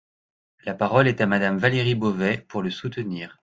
La 0.65 0.73
parole 0.73 1.07
est 1.07 1.21
à 1.21 1.27
Madame 1.27 1.59
Valérie 1.59 1.93
Beauvais, 1.93 2.43
pour 2.47 2.63
le 2.63 2.71
soutenir. 2.71 3.37